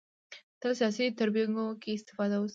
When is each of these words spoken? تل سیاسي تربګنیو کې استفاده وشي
تل 0.61 0.71
سیاسي 0.79 1.05
تربګنیو 1.17 1.79
کې 1.81 1.89
استفاده 1.97 2.37
وشي 2.39 2.49